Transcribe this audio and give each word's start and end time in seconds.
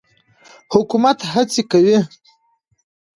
حکومت 0.73 1.17
هڅې 1.31 1.61
کوي. 1.71 1.97